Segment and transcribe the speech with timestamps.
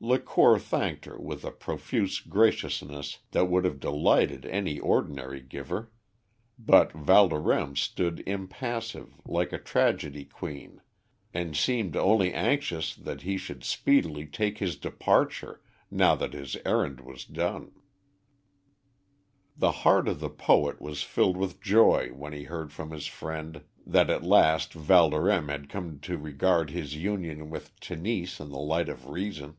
[0.00, 5.90] Lacour thanked her with a profuse graciousness that would have delighted any ordinary giver,
[6.56, 10.80] but Valdorême stood impassive like a tragedy queen,
[11.34, 15.60] and seemed only anxious that he should speedily take his departure,
[15.90, 17.72] now that his errand was done.
[19.56, 23.64] The heart of the poet was filled with joy when he heard from his friend
[23.84, 28.88] that at last Valdorême had come to regard his union with Tenise in the light
[28.88, 29.56] of reason.